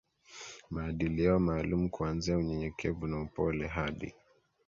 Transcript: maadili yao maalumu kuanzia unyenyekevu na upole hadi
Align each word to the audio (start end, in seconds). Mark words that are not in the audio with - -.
maadili 0.69 1.23
yao 1.23 1.39
maalumu 1.39 1.89
kuanzia 1.89 2.37
unyenyekevu 2.37 3.07
na 3.07 3.21
upole 3.21 3.67
hadi 3.67 4.13